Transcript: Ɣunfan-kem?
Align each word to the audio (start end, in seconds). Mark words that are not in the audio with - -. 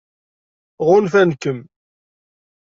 Ɣunfan-kem? 0.87 1.59